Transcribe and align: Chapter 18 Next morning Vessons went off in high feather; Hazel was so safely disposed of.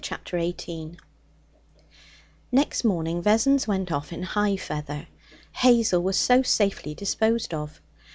Chapter 0.03 0.39
18 0.39 0.97
Next 2.51 2.83
morning 2.83 3.21
Vessons 3.21 3.67
went 3.67 3.91
off 3.91 4.11
in 4.11 4.23
high 4.23 4.57
feather; 4.57 5.05
Hazel 5.57 6.01
was 6.01 6.17
so 6.17 6.41
safely 6.41 6.95
disposed 6.95 7.53
of. 7.53 7.79